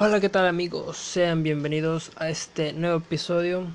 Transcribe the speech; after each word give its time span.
Hola, 0.00 0.18
¿qué 0.18 0.28
tal 0.28 0.48
amigos? 0.48 0.96
Sean 0.96 1.44
bienvenidos 1.44 2.10
a 2.16 2.28
este 2.28 2.72
nuevo 2.72 2.98
episodio, 2.98 3.68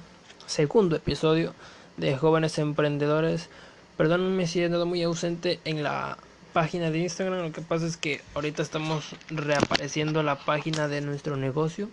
segundo 0.47 0.97
episodio 0.97 1.53
de 1.95 2.17
Jóvenes 2.17 2.57
Emprendedores. 2.57 3.47
Perdónenme 3.95 4.45
si 4.45 4.59
he 4.59 4.65
estado 4.65 4.85
muy 4.85 5.01
ausente 5.01 5.61
en 5.63 5.81
la 5.81 6.17
página 6.51 6.91
de 6.91 6.99
Instagram, 6.99 7.41
lo 7.41 7.53
que 7.53 7.61
pasa 7.61 7.85
es 7.85 7.95
que 7.95 8.19
ahorita 8.35 8.61
estamos 8.61 9.15
reapareciendo 9.29 10.21
la 10.21 10.35
página 10.35 10.89
de 10.89 10.99
nuestro 10.99 11.37
negocio 11.37 11.87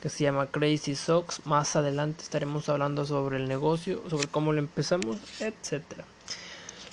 que 0.00 0.08
se 0.08 0.22
llama 0.22 0.46
Crazy 0.46 0.94
Socks. 0.94 1.44
Más 1.44 1.74
adelante 1.74 2.22
estaremos 2.22 2.68
hablando 2.68 3.04
sobre 3.04 3.38
el 3.38 3.48
negocio, 3.48 4.04
sobre 4.08 4.28
cómo 4.28 4.52
lo 4.52 4.60
empezamos, 4.60 5.18
etcétera. 5.40 6.04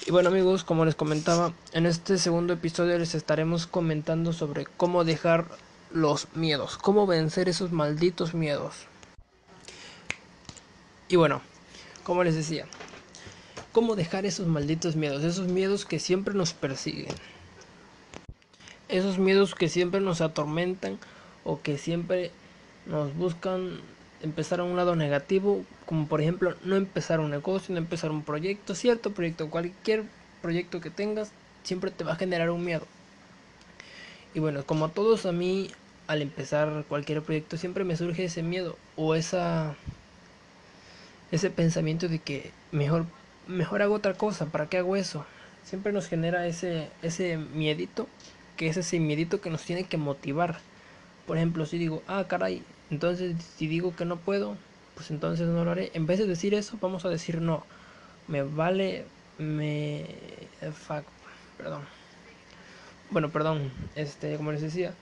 Y 0.08 0.10
bueno 0.10 0.30
amigos, 0.30 0.64
como 0.64 0.84
les 0.84 0.96
comentaba, 0.96 1.54
en 1.74 1.86
este 1.86 2.18
segundo 2.18 2.54
episodio 2.54 2.98
les 2.98 3.14
estaremos 3.14 3.68
comentando 3.68 4.34
sobre 4.34 4.66
cómo 4.66 5.04
dejar 5.04 5.46
los 5.94 6.28
miedos, 6.36 6.78
cómo 6.78 7.08
vencer 7.08 7.50
esos 7.50 7.72
malditos 7.72 8.34
miedos. 8.34 8.88
Y 11.08 11.18
bueno, 11.18 11.42
como 12.04 12.24
les 12.24 12.36
decía, 12.36 12.66
cómo 13.72 13.96
dejar 13.96 14.26
esos 14.26 14.48
malditos 14.48 14.96
miedos, 14.96 15.24
esos 15.24 15.48
miedos 15.48 15.86
que 15.86 16.00
siempre 16.00 16.34
nos 16.34 16.54
persiguen, 16.54 17.14
esos 18.88 19.18
miedos 19.18 19.56
que 19.56 19.70
siempre 19.70 20.02
nos 20.02 20.22
atormentan 20.22 21.00
o 21.44 21.62
que 21.62 21.78
siempre 21.78 22.32
nos 22.86 23.16
buscan 23.16 23.80
empezar 24.22 24.60
a 24.60 24.64
un 24.64 24.76
lado 24.76 24.96
negativo, 24.96 25.64
como 25.86 26.08
por 26.08 26.22
ejemplo 26.22 26.56
no 26.64 26.76
empezar 26.76 27.20
un 27.20 27.32
negocio, 27.32 27.74
no 27.74 27.80
empezar 27.80 28.12
un 28.12 28.24
proyecto, 28.24 28.76
cierto 28.76 29.12
proyecto, 29.12 29.50
cualquier 29.50 30.04
proyecto 30.42 30.82
que 30.82 30.90
tengas, 30.90 31.32
siempre 31.64 31.92
te 31.92 32.04
va 32.04 32.14
a 32.14 32.18
generar 32.18 32.50
un 32.50 32.64
miedo. 32.64 32.86
Y 34.34 34.40
bueno, 34.40 34.64
como 34.66 34.86
a 34.86 34.90
todos 34.90 35.26
a 35.26 35.32
mí 35.32 35.70
al 36.08 36.22
empezar 36.22 36.86
cualquier 36.88 37.22
proyecto 37.22 37.58
siempre 37.58 37.84
me 37.84 37.96
surge 37.96 38.26
ese 38.26 38.44
miedo 38.44 38.78
o 38.96 39.16
esa 39.16 39.76
ese 41.32 41.50
pensamiento 41.50 42.08
de 42.08 42.20
que 42.20 42.52
mejor 42.72 43.06
mejor 43.48 43.82
hago 43.82 43.96
otra 43.96 44.14
cosa, 44.14 44.46
¿para 44.48 44.68
qué 44.68 44.78
hago 44.78 44.96
eso? 44.96 45.26
Siempre 45.64 45.94
nos 45.94 46.08
genera 46.08 46.46
ese 46.48 46.90
ese 47.02 47.38
miedito, 47.38 48.08
que 48.58 48.68
es 48.68 48.78
ese 48.78 49.00
miedito 49.00 49.42
que 49.42 49.50
nos 49.50 49.64
tiene 49.64 49.84
que 49.86 49.98
motivar. 49.98 50.60
Por 51.26 51.38
ejemplo, 51.38 51.66
si 51.66 51.78
digo, 51.78 52.04
"Ah, 52.08 52.26
caray, 52.28 52.64
entonces 52.90 53.36
si 53.44 53.68
digo 53.68 53.96
que 53.96 54.06
no 54.06 54.18
puedo, 54.18 54.58
pues 54.96 55.12
entonces 55.12 55.48
no 55.48 55.64
lo 55.66 55.72
haré." 55.72 55.92
En 55.94 56.06
vez 56.06 56.20
de 56.20 56.28
decir 56.28 56.54
eso, 56.54 56.78
vamos 56.82 57.06
a 57.06 57.10
decir, 57.10 57.42
"No, 57.42 57.66
me 58.28 58.44
vale 58.44 59.06
me 59.38 60.06
perdón. 61.58 61.84
Bueno, 63.10 63.30
perdón, 63.32 63.72
este, 63.96 64.38
como 64.38 64.52
les 64.52 64.62
decía, 64.62 64.96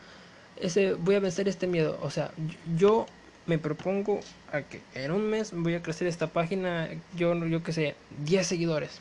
ese 0.59 0.93
voy 0.93 1.15
a 1.15 1.19
vencer 1.19 1.47
este 1.47 1.67
miedo. 1.67 1.97
O 2.01 2.09
sea, 2.09 2.31
yo 2.77 3.05
me 3.45 3.57
propongo 3.57 4.19
a 4.51 4.61
que 4.61 4.81
en 4.93 5.11
un 5.11 5.29
mes 5.29 5.51
voy 5.53 5.75
a 5.75 5.81
crecer 5.81 6.07
esta 6.07 6.27
página, 6.27 6.89
yo 7.15 7.33
yo 7.45 7.63
que 7.63 7.73
sé, 7.73 7.95
10 8.25 8.45
seguidores 8.45 8.99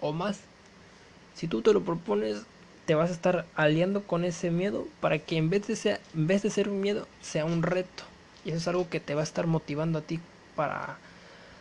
o 0.00 0.12
más. 0.12 0.40
Si 1.34 1.46
tú 1.46 1.62
te 1.62 1.72
lo 1.72 1.82
propones, 1.82 2.42
te 2.86 2.94
vas 2.94 3.10
a 3.10 3.12
estar 3.12 3.46
aliando 3.54 4.02
con 4.02 4.24
ese 4.24 4.50
miedo 4.50 4.86
para 5.00 5.18
que 5.18 5.36
en 5.36 5.50
vez 5.50 5.66
de 5.66 5.76
ser, 5.76 6.00
en 6.14 6.26
vez 6.26 6.42
de 6.42 6.50
ser 6.50 6.68
un 6.68 6.80
miedo, 6.80 7.06
sea 7.20 7.44
un 7.44 7.62
reto. 7.62 8.04
Y 8.44 8.50
eso 8.50 8.58
es 8.58 8.68
algo 8.68 8.88
que 8.88 9.00
te 9.00 9.14
va 9.14 9.20
a 9.20 9.24
estar 9.24 9.46
motivando 9.46 9.98
a 9.98 10.02
ti 10.02 10.20
para 10.56 10.98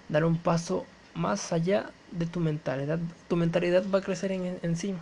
dar 0.10 0.26
un 0.26 0.38
paso 0.38 0.86
más 1.16 1.52
allá 1.52 1.90
de 2.12 2.26
tu 2.26 2.40
mentalidad. 2.40 3.00
Tu 3.28 3.36
mentalidad 3.36 3.84
va 3.94 4.00
a 4.00 4.04
crecer 4.04 4.32
en, 4.32 4.60
en 4.62 4.78
sí. 4.78 4.94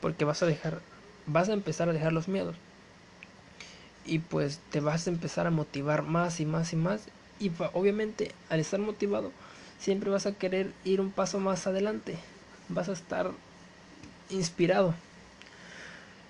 Porque 0.00 0.24
vas 0.24 0.42
a 0.42 0.46
dejar, 0.46 0.80
vas 1.26 1.48
a 1.48 1.52
empezar 1.52 1.88
a 1.88 1.92
dejar 1.92 2.12
los 2.12 2.28
miedos 2.28 2.56
y 4.04 4.18
pues 4.18 4.60
te 4.70 4.80
vas 4.80 5.06
a 5.06 5.10
empezar 5.10 5.46
a 5.46 5.50
motivar 5.50 6.02
más 6.02 6.40
y 6.40 6.46
más 6.46 6.72
y 6.72 6.76
más. 6.76 7.02
Y 7.40 7.50
obviamente 7.72 8.32
al 8.50 8.60
estar 8.60 8.80
motivado 8.80 9.32
siempre 9.78 10.10
vas 10.10 10.26
a 10.26 10.32
querer 10.32 10.72
ir 10.84 11.00
un 11.00 11.10
paso 11.10 11.40
más 11.40 11.66
adelante. 11.66 12.16
Vas 12.68 12.88
a 12.88 12.92
estar 12.92 13.30
inspirado. 14.30 14.94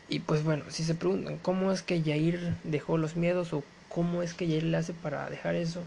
Y 0.08 0.20
pues 0.20 0.44
bueno 0.44 0.64
si 0.69 0.84
se 0.84 0.94
preguntan 0.94 1.38
cómo 1.38 1.72
es 1.72 1.82
que 1.82 2.02
Jair 2.02 2.56
dejó 2.64 2.98
los 2.98 3.16
miedos 3.16 3.52
o 3.52 3.62
cómo 3.88 4.22
es 4.22 4.34
que 4.34 4.47
Jair 4.47 4.64
le 4.64 4.76
hace 4.76 4.92
para 4.92 5.28
dejar 5.30 5.54
eso 5.54 5.82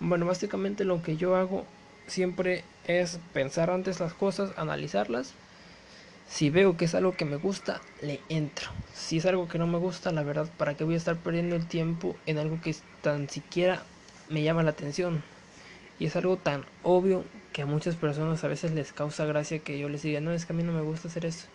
bueno 0.00 0.26
básicamente 0.26 0.84
lo 0.84 1.02
que 1.02 1.16
yo 1.16 1.36
hago 1.36 1.66
siempre 2.06 2.64
es 2.86 3.20
pensar 3.32 3.70
antes 3.70 4.00
las 4.00 4.14
cosas 4.14 4.50
analizarlas 4.56 5.34
si 6.30 6.48
veo 6.48 6.76
que 6.76 6.84
es 6.84 6.94
algo 6.94 7.16
que 7.16 7.24
me 7.24 7.36
gusta, 7.36 7.80
le 8.02 8.20
entro. 8.28 8.70
Si 8.94 9.18
es 9.18 9.26
algo 9.26 9.48
que 9.48 9.58
no 9.58 9.66
me 9.66 9.78
gusta, 9.78 10.12
la 10.12 10.22
verdad, 10.22 10.48
¿para 10.56 10.74
qué 10.74 10.84
voy 10.84 10.94
a 10.94 10.96
estar 10.96 11.16
perdiendo 11.16 11.56
el 11.56 11.66
tiempo 11.66 12.16
en 12.24 12.38
algo 12.38 12.60
que 12.60 12.74
tan 13.02 13.28
siquiera 13.28 13.82
me 14.28 14.42
llama 14.42 14.62
la 14.62 14.70
atención? 14.70 15.24
Y 15.98 16.06
es 16.06 16.14
algo 16.14 16.36
tan 16.36 16.64
obvio 16.84 17.24
que 17.52 17.62
a 17.62 17.66
muchas 17.66 17.96
personas 17.96 18.44
a 18.44 18.48
veces 18.48 18.70
les 18.70 18.92
causa 18.92 19.26
gracia 19.26 19.58
que 19.58 19.76
yo 19.76 19.88
les 19.88 20.02
diga, 20.02 20.20
no, 20.20 20.30
es 20.30 20.46
que 20.46 20.52
a 20.52 20.56
mí 20.56 20.62
no 20.62 20.72
me 20.72 20.82
gusta 20.82 21.08
hacer 21.08 21.26
eso. 21.26 21.48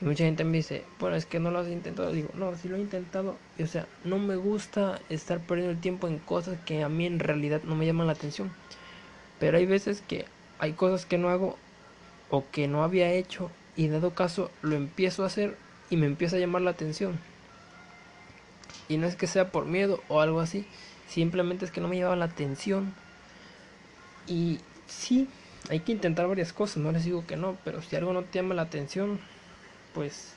Y 0.00 0.04
mucha 0.04 0.24
gente 0.24 0.42
me 0.42 0.58
dice, 0.58 0.82
bueno, 0.98 1.14
es 1.14 1.24
que 1.24 1.38
no 1.38 1.52
lo 1.52 1.60
has 1.60 1.68
intentado. 1.68 2.10
Digo, 2.10 2.30
no, 2.34 2.54
sí 2.56 2.68
lo 2.68 2.76
he 2.76 2.80
intentado. 2.80 3.36
o 3.62 3.66
sea, 3.66 3.86
no 4.04 4.18
me 4.18 4.34
gusta 4.34 5.00
estar 5.10 5.38
perdiendo 5.38 5.72
el 5.72 5.80
tiempo 5.80 6.08
en 6.08 6.18
cosas 6.18 6.58
que 6.66 6.82
a 6.82 6.88
mí 6.88 7.06
en 7.06 7.20
realidad 7.20 7.62
no 7.62 7.76
me 7.76 7.86
llaman 7.86 8.08
la 8.08 8.14
atención. 8.14 8.50
Pero 9.38 9.58
hay 9.58 9.66
veces 9.66 10.02
que 10.06 10.24
hay 10.58 10.72
cosas 10.72 11.06
que 11.06 11.18
no 11.18 11.28
hago 11.28 11.56
o 12.30 12.44
que 12.50 12.66
no 12.66 12.82
había 12.82 13.12
hecho 13.12 13.50
y 13.78 13.86
dado 13.86 14.12
caso 14.12 14.50
lo 14.60 14.74
empiezo 14.74 15.22
a 15.22 15.28
hacer 15.28 15.56
y 15.88 15.96
me 15.96 16.06
empieza 16.06 16.34
a 16.34 16.40
llamar 16.40 16.62
la 16.62 16.72
atención. 16.72 17.16
Y 18.88 18.96
no 18.96 19.06
es 19.06 19.14
que 19.14 19.28
sea 19.28 19.52
por 19.52 19.66
miedo 19.66 20.02
o 20.08 20.20
algo 20.20 20.40
así, 20.40 20.66
simplemente 21.08 21.64
es 21.64 21.70
que 21.70 21.80
no 21.80 21.86
me 21.86 21.94
lleva 21.94 22.16
la 22.16 22.24
atención. 22.24 22.92
Y 24.26 24.58
sí, 24.88 25.28
hay 25.70 25.78
que 25.78 25.92
intentar 25.92 26.26
varias 26.26 26.52
cosas, 26.52 26.78
no 26.78 26.90
les 26.90 27.04
digo 27.04 27.24
que 27.24 27.36
no, 27.36 27.56
pero 27.64 27.80
si 27.80 27.94
algo 27.94 28.12
no 28.12 28.24
te 28.24 28.40
llama 28.40 28.56
la 28.56 28.62
atención, 28.62 29.20
pues 29.94 30.34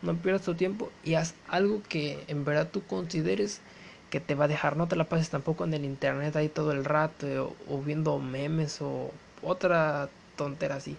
no 0.00 0.16
pierdas 0.16 0.42
tu 0.42 0.54
tiempo 0.54 0.90
y 1.04 1.14
haz 1.14 1.34
algo 1.48 1.82
que 1.86 2.24
en 2.28 2.46
verdad 2.46 2.70
tú 2.72 2.82
consideres 2.86 3.60
que 4.08 4.20
te 4.20 4.34
va 4.34 4.46
a 4.46 4.48
dejar. 4.48 4.78
No 4.78 4.88
te 4.88 4.96
la 4.96 5.04
pases 5.04 5.28
tampoco 5.28 5.64
en 5.64 5.74
el 5.74 5.84
internet 5.84 6.34
ahí 6.34 6.48
todo 6.48 6.72
el 6.72 6.86
rato 6.86 7.54
o, 7.68 7.74
o 7.74 7.82
viendo 7.82 8.18
memes 8.18 8.80
o 8.80 9.12
otra 9.42 10.08
tontera 10.36 10.76
así 10.76 10.96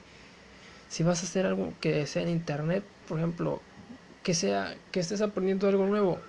si 0.96 1.04
vas 1.04 1.22
a 1.22 1.26
hacer 1.26 1.46
algo 1.46 1.74
que 1.82 2.08
sea 2.08 2.22
en 2.22 2.30
internet, 2.30 2.82
por 3.10 3.18
ejemplo, 3.18 3.62
que 4.24 4.34
sea 4.34 4.78
que 4.94 5.02
estés 5.02 5.20
aprendiendo 5.20 5.68
algo 5.68 5.86
nuevo, 5.86 6.20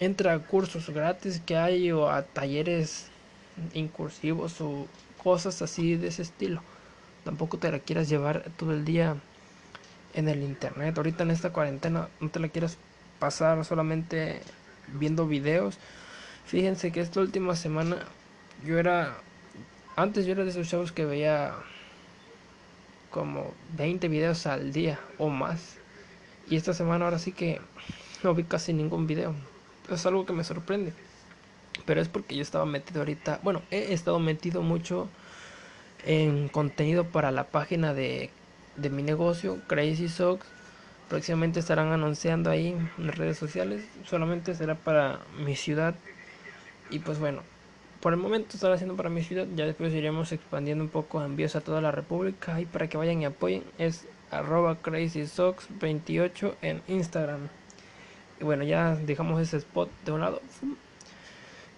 entra 0.00 0.34
a 0.34 0.38
cursos 0.38 0.90
gratis 0.90 1.40
que 1.40 1.56
hay 1.56 1.90
o 1.92 2.10
a 2.10 2.20
talleres 2.20 3.06
incursivos 3.72 4.60
o 4.60 4.86
cosas 5.22 5.62
así 5.62 5.96
de 5.96 6.08
ese 6.08 6.20
estilo. 6.20 6.62
Tampoco 7.24 7.56
te 7.56 7.72
la 7.72 7.78
quieras 7.78 8.10
llevar 8.10 8.50
todo 8.58 8.74
el 8.74 8.84
día 8.84 9.16
en 10.12 10.28
el 10.28 10.42
internet. 10.42 10.94
Ahorita 10.98 11.22
en 11.22 11.30
esta 11.30 11.54
cuarentena 11.54 12.10
no 12.20 12.28
te 12.28 12.38
la 12.38 12.50
quieras 12.50 12.76
pasar 13.18 13.64
solamente 13.64 14.42
viendo 14.88 15.26
videos. 15.26 15.78
Fíjense 16.44 16.92
que 16.92 17.00
esta 17.00 17.20
última 17.20 17.56
semana 17.56 17.96
yo 18.62 18.78
era 18.78 19.16
antes 19.96 20.26
yo 20.26 20.32
era 20.32 20.44
de 20.44 20.50
esos 20.50 20.68
chavos 20.68 20.92
que 20.92 21.06
veía 21.06 21.54
como 23.12 23.52
20 23.76 24.08
videos 24.08 24.46
al 24.46 24.72
día 24.72 24.98
o 25.18 25.28
más. 25.28 25.76
Y 26.50 26.56
esta 26.56 26.74
semana 26.74 27.04
ahora 27.04 27.20
sí 27.20 27.30
que 27.30 27.60
no 28.24 28.34
vi 28.34 28.42
casi 28.44 28.72
ningún 28.72 29.06
video. 29.06 29.34
Es 29.88 30.04
algo 30.06 30.26
que 30.26 30.32
me 30.32 30.42
sorprende. 30.42 30.92
Pero 31.86 32.00
es 32.00 32.08
porque 32.08 32.34
yo 32.34 32.42
estaba 32.42 32.66
metido 32.66 33.00
ahorita, 33.00 33.40
bueno, 33.42 33.62
he 33.70 33.92
estado 33.92 34.18
metido 34.18 34.62
mucho 34.62 35.08
en 36.04 36.48
contenido 36.48 37.04
para 37.04 37.30
la 37.30 37.44
página 37.44 37.94
de, 37.94 38.30
de 38.76 38.90
mi 38.90 39.02
negocio, 39.02 39.60
Crazy 39.68 40.08
Socks. 40.08 40.46
Próximamente 41.08 41.60
estarán 41.60 41.92
anunciando 41.92 42.50
ahí 42.50 42.76
en 42.98 43.12
redes 43.12 43.36
sociales. 43.36 43.84
Solamente 44.04 44.54
será 44.54 44.74
para 44.74 45.20
mi 45.44 45.56
ciudad. 45.56 45.94
Y 46.90 47.00
pues 47.00 47.18
bueno, 47.18 47.42
por 48.02 48.12
el 48.12 48.18
momento 48.18 48.56
estará 48.56 48.74
haciendo 48.74 48.96
para 48.96 49.10
mi 49.10 49.22
ciudad, 49.22 49.46
ya 49.54 49.64
después 49.64 49.94
iremos 49.94 50.32
expandiendo 50.32 50.82
un 50.82 50.90
poco 50.90 51.24
envíos 51.24 51.54
a 51.54 51.60
toda 51.60 51.80
la 51.80 51.92
república 51.92 52.60
y 52.60 52.66
para 52.66 52.88
que 52.88 52.96
vayan 52.96 53.22
y 53.22 53.26
apoyen 53.26 53.62
es 53.78 54.06
arroba 54.32 54.82
crazysox28 54.82 56.54
en 56.62 56.82
Instagram. 56.88 57.48
Y 58.40 58.44
bueno, 58.44 58.64
ya 58.64 58.96
dejamos 58.96 59.40
ese 59.40 59.58
spot 59.58 59.88
de 60.04 60.10
un 60.10 60.20
lado. 60.20 60.42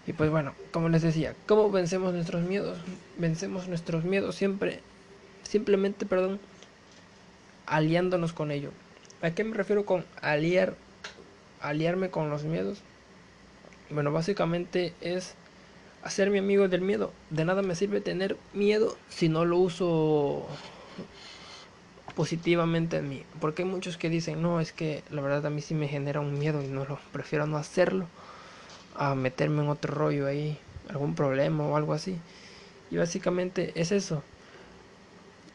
Y 0.07 0.15
pues 0.15 0.31
bueno, 0.31 0.55
como 0.73 0.89
les 0.89 1.03
decía, 1.03 1.35
¿cómo 1.47 1.71
vencemos 1.71 2.15
nuestros 2.15 2.43
miedos? 2.43 2.79
Vencemos 3.19 3.69
nuestros 3.69 4.05
miedos 4.05 4.35
siempre, 4.35 4.81
simplemente, 5.43 6.07
perdón, 6.07 6.41
aliándonos 7.67 8.33
con 8.33 8.51
ello. 8.51 8.71
¿A 9.21 9.33
qué 9.33 9.45
me 9.45 9.55
refiero 9.55 9.85
con 9.85 10.07
aliar, 10.23 10.75
aliarme 11.61 12.09
con 12.09 12.31
los 12.31 12.45
miedos? 12.45 12.81
Bueno, 13.91 14.11
básicamente 14.11 14.95
es 15.03 15.35
hacerme 16.05 16.39
amigo 16.39 16.69
del 16.69 16.83
miedo. 16.83 17.13
De 17.31 17.45
nada 17.45 17.63
me 17.63 17.75
sirve 17.75 18.01
tener 18.01 18.37
miedo 18.53 18.97
si 19.09 19.29
no 19.29 19.45
lo 19.45 19.59
uso 19.59 20.47
positivamente 22.15 22.99
en 22.99 23.09
mí. 23.09 23.23
Porque 23.41 23.63
hay 23.63 23.69
muchos 23.69 23.97
que 23.97 24.11
dicen, 24.11 24.41
no, 24.41 24.61
es 24.61 24.73
que 24.73 25.03
la 25.11 25.23
verdad 25.23 25.47
a 25.47 25.51
mí 25.51 25.61
sí 25.61 25.75
me 25.75 25.89
genera 25.89 26.21
un 26.21 26.39
miedo 26.39 26.63
y 26.63 26.69
no 26.69 26.85
lo 26.85 26.99
prefiero 27.13 27.47
no 27.47 27.57
hacerlo. 27.57 28.07
a 28.97 29.17
meterme 29.17 29.63
en 29.63 29.71
otro 29.71 29.93
rollo 29.93 30.29
ahí, 30.29 30.57
algún 30.89 31.17
problema 31.17 31.65
o 31.65 31.77
algo 31.77 31.95
así. 31.95 32.17
Y 32.91 32.97
básicamente 32.97 33.73
es 33.75 33.91
eso. 33.91 34.23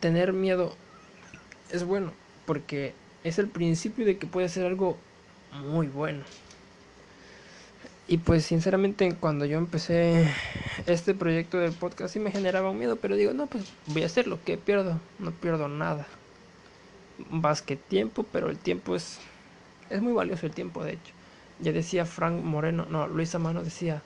Tener 0.02 0.34
miedo 0.34 0.76
es 1.72 1.84
bueno 1.84 2.12
porque 2.46 2.94
es 3.24 3.38
el 3.38 3.48
principio 3.48 4.06
de 4.06 4.18
que 4.18 4.28
puede 4.28 4.50
ser 4.50 4.66
algo 4.66 4.98
muy 5.54 5.88
bueno. 5.88 6.24
Y 8.12 8.18
pues 8.18 8.44
sinceramente 8.44 9.14
cuando 9.14 9.46
yo 9.46 9.60
empecé 9.60 10.28
este 10.88 11.14
proyecto 11.14 11.60
del 11.60 11.74
podcast 11.74 12.12
sí 12.12 12.20
me 12.20 12.32
generaba 12.32 12.72
un 12.72 12.80
miedo, 12.80 12.96
pero 12.96 13.16
digo, 13.16 13.34
no, 13.34 13.46
pues 13.46 13.66
voy 13.86 14.02
a 14.02 14.08
hacerlo, 14.08 14.40
¿qué 14.44 14.58
pierdo? 14.58 15.00
No 15.20 15.30
pierdo 15.30 15.68
nada. 15.68 16.08
Más 17.30 17.62
que 17.62 17.76
tiempo, 17.76 18.26
pero 18.32 18.50
el 18.50 18.58
tiempo 18.58 18.96
es, 18.96 19.20
es 19.92 20.02
muy 20.02 20.14
valioso 20.14 20.48
el 20.48 20.54
tiempo, 20.54 20.84
de 20.84 20.94
hecho. 20.94 21.14
Ya 21.60 21.72
decía 21.72 22.04
Frank 22.04 22.44
Moreno, 22.44 22.88
no, 22.90 23.08
Luis 23.08 23.36
Amano 23.36 23.64
decía, 23.64 24.02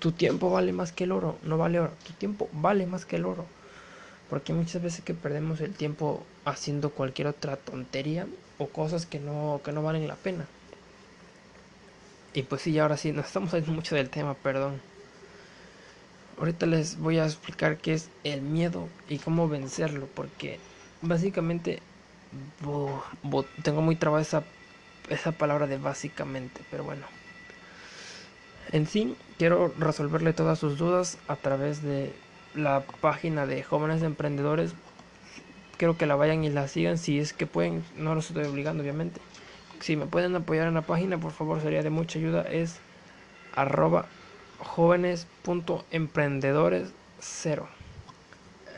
tu 0.00 0.10
tiempo 0.10 0.50
vale 0.50 0.72
más 0.72 0.90
que 0.90 1.04
el 1.04 1.12
oro, 1.12 1.38
no 1.44 1.56
vale 1.56 1.78
oro, 1.78 1.92
tu 2.04 2.14
tiempo 2.14 2.48
vale 2.52 2.84
más 2.84 3.04
que 3.04 3.14
el 3.14 3.26
oro. 3.26 3.46
Porque 4.28 4.52
muchas 4.52 4.82
veces 4.82 5.04
que 5.04 5.14
perdemos 5.14 5.60
el 5.60 5.72
tiempo 5.72 6.24
haciendo 6.44 6.90
cualquier 6.90 7.28
otra 7.28 7.58
tontería 7.58 8.26
o 8.58 8.66
cosas 8.66 9.06
que 9.06 9.20
no, 9.20 9.60
que 9.64 9.70
no 9.70 9.84
valen 9.84 10.08
la 10.08 10.16
pena. 10.16 10.46
Y 12.34 12.42
pues 12.42 12.62
sí, 12.62 12.76
ahora 12.80 12.96
sí, 12.96 13.12
nos 13.12 13.26
estamos 13.26 13.50
saliendo 13.50 13.72
mucho 13.72 13.94
del 13.94 14.10
tema, 14.10 14.34
perdón. 14.34 14.80
Ahorita 16.36 16.66
les 16.66 16.98
voy 16.98 17.18
a 17.18 17.24
explicar 17.26 17.76
qué 17.76 17.94
es 17.94 18.10
el 18.24 18.42
miedo 18.42 18.88
y 19.08 19.18
cómo 19.18 19.48
vencerlo, 19.48 20.08
porque 20.14 20.58
básicamente 21.00 21.78
tengo 23.62 23.82
muy 23.82 23.94
trabada 23.94 24.22
esa, 24.22 24.42
esa 25.08 25.30
palabra 25.30 25.68
de 25.68 25.78
básicamente, 25.78 26.60
pero 26.72 26.82
bueno. 26.82 27.06
En 28.72 28.88
sí, 28.88 29.16
quiero 29.38 29.72
resolverle 29.78 30.32
todas 30.32 30.58
sus 30.58 30.76
dudas 30.76 31.18
a 31.28 31.36
través 31.36 31.82
de 31.82 32.12
la 32.56 32.80
página 33.00 33.46
de 33.46 33.62
jóvenes 33.62 34.02
emprendedores. 34.02 34.72
Quiero 35.76 35.96
que 35.96 36.06
la 36.06 36.16
vayan 36.16 36.42
y 36.42 36.50
la 36.50 36.66
sigan 36.66 36.98
si 36.98 37.20
es 37.20 37.32
que 37.32 37.46
pueden, 37.46 37.84
no 37.96 38.16
los 38.16 38.26
estoy 38.26 38.44
obligando 38.44 38.82
obviamente 38.82 39.20
si 39.84 39.96
me 39.96 40.06
pueden 40.06 40.34
apoyar 40.34 40.66
en 40.66 40.72
la 40.72 40.80
página, 40.80 41.18
por 41.18 41.32
favor, 41.32 41.60
sería 41.60 41.82
de 41.82 41.90
mucha 41.90 42.18
ayuda. 42.18 42.40
Es 42.40 42.78
arroba 43.54 44.06
jóvenes.emprendedores 44.58 46.90
cero. 47.20 47.68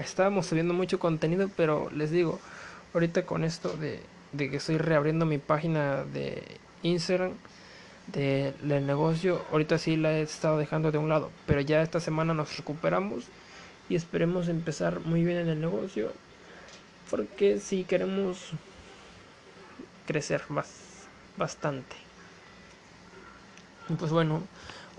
Estábamos 0.00 0.46
subiendo 0.46 0.74
mucho 0.74 0.98
contenido, 0.98 1.48
pero 1.56 1.90
les 1.90 2.10
digo, 2.10 2.40
ahorita 2.92 3.24
con 3.24 3.44
esto 3.44 3.76
de, 3.76 4.00
que 4.36 4.56
estoy 4.56 4.78
reabriendo 4.78 5.26
mi 5.26 5.38
página 5.38 6.02
de 6.02 6.42
Instagram 6.82 7.34
de, 8.08 8.52
del 8.62 8.84
negocio, 8.84 9.44
ahorita 9.52 9.78
sí 9.78 9.96
la 9.96 10.10
he 10.10 10.22
estado 10.22 10.58
dejando 10.58 10.90
de 10.90 10.98
un 10.98 11.08
lado, 11.08 11.30
pero 11.46 11.60
ya 11.60 11.82
esta 11.82 12.00
semana 12.00 12.34
nos 12.34 12.56
recuperamos 12.56 13.26
y 13.88 13.94
esperemos 13.94 14.48
empezar 14.48 14.98
muy 14.98 15.22
bien 15.22 15.38
en 15.38 15.50
el 15.50 15.60
negocio, 15.60 16.10
porque 17.10 17.60
si 17.60 17.84
queremos 17.84 18.50
crecer 20.04 20.42
más 20.48 20.85
bastante. 21.36 21.96
Pues 23.98 24.10
bueno, 24.10 24.42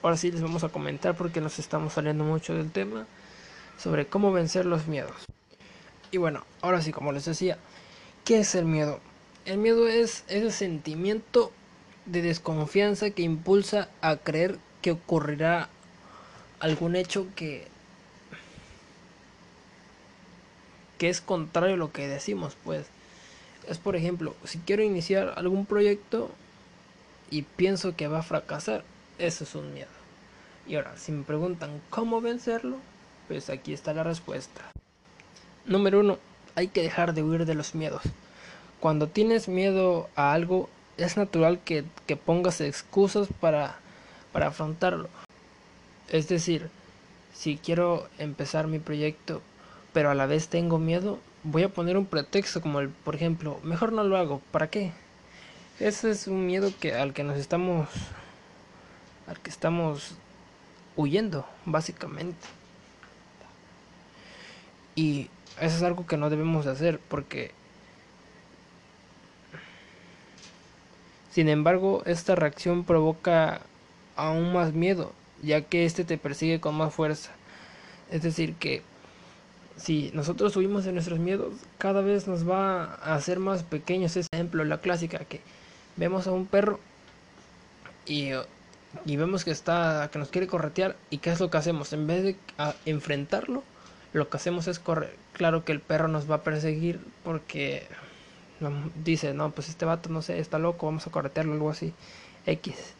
ahora 0.02 0.18
sí 0.18 0.32
les 0.32 0.42
vamos 0.42 0.64
a 0.64 0.70
comentar 0.70 1.16
porque 1.16 1.42
nos 1.42 1.60
estamos 1.60 1.94
saliendo 1.94 2.24
mucho 2.24 2.54
del 2.54 2.72
tema 2.72 3.06
sobre 3.78 4.08
cómo 4.08 4.32
vencer 4.32 4.66
los 4.66 4.88
miedos. 4.88 5.26
Y 6.12 6.18
bueno, 6.18 6.46
ahora 6.62 6.82
sí, 6.82 6.92
como 6.92 7.12
les 7.12 7.26
decía, 7.26 7.58
¿qué 8.24 8.40
es 8.40 8.56
el 8.56 8.66
miedo? 8.66 9.00
El 9.46 9.58
miedo 9.58 9.88
es 9.88 10.24
ese 10.28 10.52
sentimiento 10.52 11.52
de 12.06 12.22
desconfianza 12.22 13.10
que 13.10 13.24
impulsa 13.24 13.90
a 14.02 14.16
creer 14.18 14.58
que 14.82 14.92
ocurrirá 14.92 15.70
algún 16.60 16.96
hecho 16.96 17.28
que 17.36 17.68
que 20.98 21.10
es 21.10 21.22
contrario 21.22 21.76
a 21.76 21.78
lo 21.78 21.92
que 21.92 22.08
decimos, 22.08 22.58
pues 22.64 22.88
es 23.68 23.78
por 23.78 23.96
ejemplo, 23.96 24.36
si 24.44 24.60
quiero 24.60 24.84
iniciar 24.84 25.34
algún 25.36 25.66
proyecto 25.66 26.30
y 27.30 27.42
pienso 27.42 27.96
que 27.96 28.08
va 28.08 28.20
a 28.20 28.24
fracasar, 28.24 28.84
eso 29.20 29.44
es 29.44 29.56
un 29.56 29.74
miedo. 29.74 29.90
Y 30.68 30.76
ahora, 30.76 30.96
si 30.98 31.12
me 31.12 31.24
preguntan 31.24 31.82
cómo 31.90 32.22
vencerlo, 32.22 32.78
pues 33.28 33.50
aquí 33.50 33.74
está 33.74 33.94
la 33.94 34.04
respuesta. 34.04 34.62
Número 35.66 36.00
uno, 36.00 36.18
hay 36.56 36.70
que 36.70 36.82
dejar 36.82 37.14
de 37.14 37.24
huir 37.24 37.46
de 37.46 37.56
los 37.56 37.76
miedos. 37.76 38.02
Cuando 38.80 39.08
tienes 39.08 39.48
miedo 39.48 40.10
a 40.16 40.34
algo, 40.34 40.70
es 40.98 41.18
natural 41.18 41.60
que, 41.60 41.84
que 42.06 42.16
pongas 42.16 42.62
excusas 42.62 43.28
para, 43.40 43.78
para 44.32 44.48
afrontarlo. 44.48 45.10
Es 46.10 46.28
decir, 46.28 46.70
si 47.34 47.58
quiero 47.58 48.08
empezar 48.18 48.68
mi 48.68 48.80
proyecto, 48.80 49.42
pero 49.94 50.10
a 50.10 50.16
la 50.16 50.26
vez 50.26 50.48
tengo 50.48 50.80
miedo, 50.80 51.20
voy 51.48 51.64
a 51.64 51.70
poner 51.70 51.98
un 51.98 52.06
pretexto 52.06 52.62
como 52.62 52.80
el, 52.80 52.90
por 52.90 53.16
ejemplo, 53.16 53.60
mejor 53.64 53.94
no 53.94 54.04
lo 54.04 54.18
hago, 54.18 54.42
¿para 54.52 54.70
qué? 54.70 54.92
Ese 55.80 56.12
es 56.12 56.28
un 56.28 56.46
miedo 56.46 56.72
que 56.80 56.94
al 56.94 57.14
que 57.14 57.24
nos 57.24 57.38
estamos 57.38 57.90
al 59.28 59.40
que 59.40 59.50
estamos 59.50 60.16
huyendo, 60.96 61.46
básicamente. 61.66 62.48
Y 64.96 65.30
eso 65.60 65.78
es 65.78 65.84
algo 65.84 66.08
que 66.08 66.18
no 66.18 66.30
debemos 66.30 66.66
hacer 66.66 67.00
porque 67.10 67.52
Sin 71.38 71.50
embargo, 71.50 72.02
esta 72.08 72.34
reacción 72.34 72.84
provoca 72.84 73.62
aún 74.16 74.54
más 74.54 74.74
miedo, 74.74 75.14
ya 75.44 75.62
que 75.62 75.86
este 75.86 76.04
te 76.04 76.18
persigue 76.18 76.60
con 76.60 76.74
más 76.74 76.92
fuerza. 76.92 77.30
Es 78.10 78.24
decir, 78.24 78.56
que 78.56 78.82
si 79.78 80.12
nosotros 80.14 80.54
subimos 80.54 80.84
de 80.86 80.92
nuestros 80.92 81.20
miedos, 81.20 81.54
cada 81.78 82.02
vez 82.02 82.28
nos 82.28 82.48
va 82.48 82.96
a 82.96 83.16
hacer 83.16 83.40
más 83.40 83.64
pequeños. 83.64 84.18
Es 84.18 84.28
ejemplo, 84.32 84.66
la 84.66 84.80
clásica 84.80 85.20
que 85.20 85.42
vemos 85.96 86.28
a 86.28 86.32
un 86.32 86.46
perro 86.46 86.80
y, 88.06 88.32
y, 89.06 89.16
vemos 89.16 89.46
que 89.46 89.52
está 89.52 90.10
que 90.12 90.20
nos 90.20 90.30
quiere 90.30 90.48
corretear 90.48 90.96
y 91.10 91.20
qué 91.20 91.32
es 91.32 91.40
lo 91.40 91.50
que 91.50 91.58
hacemos 91.58 91.94
en 91.94 92.08
vez 92.08 92.24
de 92.24 92.36
enfrentarlo 92.86 93.64
lo 94.14 94.30
que 94.30 94.38
hacemos 94.38 94.68
es 94.68 94.80
correr. 94.80 95.16
Claro 95.34 95.64
que 95.64 95.72
el 95.72 95.80
perro 95.80 96.08
nos 96.08 96.30
va 96.30 96.36
a 96.36 96.44
perseguir 96.44 97.00
porque 97.24 97.88
dice 99.04 99.34
no 99.34 99.52
pues 99.52 99.70
este 99.70 99.86
vato 99.86 100.10
no 100.10 100.24
sé 100.24 100.40
está 100.40 100.58
loco 100.58 100.88
vamos 100.88 101.06
a 101.06 101.12
corretearlo 101.12 101.54
algo 101.54 101.70
así 101.70 101.94
x. 102.46 102.94